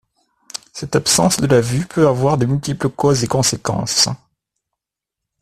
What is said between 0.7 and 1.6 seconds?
Cette absence de